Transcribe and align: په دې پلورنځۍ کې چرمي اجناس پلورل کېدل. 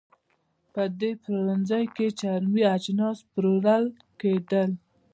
په 0.73 0.81
دې 0.99 1.11
پلورنځۍ 1.21 1.85
کې 1.95 2.07
چرمي 2.19 2.63
اجناس 2.75 3.17
پلورل 3.33 3.85
کېدل. 4.19 4.69